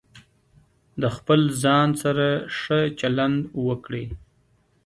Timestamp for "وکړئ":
3.67-4.05